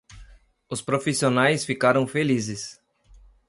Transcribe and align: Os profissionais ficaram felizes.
Os 0.67 0.81
profissionais 0.81 1.63
ficaram 1.63 2.07
felizes. 2.07 2.81